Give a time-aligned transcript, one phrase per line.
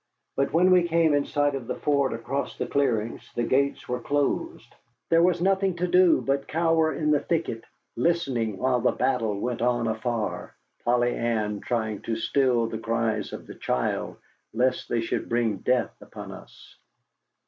[0.35, 3.99] But when we came in sight of the fort across the clearings the gates were
[3.99, 4.73] closed.
[5.09, 9.61] There was nothing to do but cower in the thicket, listening while the battle went
[9.61, 14.17] on afar, Polly Ann trying to still the cries of the child,
[14.55, 16.79] lest they should bring death upon us.